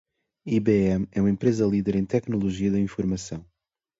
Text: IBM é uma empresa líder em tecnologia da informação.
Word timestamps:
IBM 0.47 1.07
é 1.11 1.21
uma 1.21 1.29
empresa 1.29 1.63
líder 1.63 1.95
em 1.95 2.03
tecnologia 2.07 2.71
da 2.71 2.79
informação. 2.79 3.45